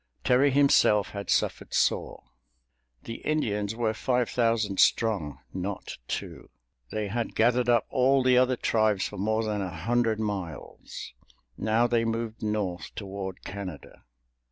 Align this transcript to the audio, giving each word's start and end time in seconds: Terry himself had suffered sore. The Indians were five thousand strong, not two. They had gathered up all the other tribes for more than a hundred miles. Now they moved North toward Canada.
Terry 0.23 0.49
himself 0.49 1.09
had 1.11 1.29
suffered 1.29 1.75
sore. 1.75 2.23
The 3.03 3.17
Indians 3.17 3.75
were 3.75 3.93
five 3.93 4.31
thousand 4.31 4.79
strong, 4.79 5.41
not 5.53 5.99
two. 6.07 6.49
They 6.89 7.07
had 7.09 7.35
gathered 7.35 7.69
up 7.69 7.85
all 7.91 8.23
the 8.23 8.35
other 8.35 8.55
tribes 8.55 9.07
for 9.07 9.17
more 9.17 9.43
than 9.43 9.61
a 9.61 9.69
hundred 9.69 10.19
miles. 10.19 11.13
Now 11.55 11.85
they 11.85 12.03
moved 12.03 12.41
North 12.41 12.89
toward 12.95 13.43
Canada. 13.45 14.01